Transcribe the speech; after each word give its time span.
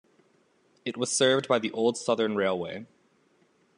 It 0.83 0.97
was 0.97 1.11
served 1.15 1.47
by 1.47 1.59
the 1.59 1.69
old 1.73 1.95
Southern 1.95 2.35
Railway. 2.35 2.87